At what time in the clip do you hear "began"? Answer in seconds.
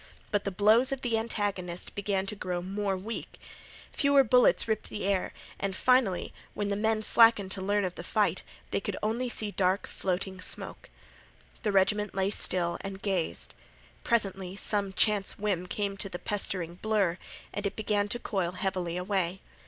1.93-2.25, 17.75-18.07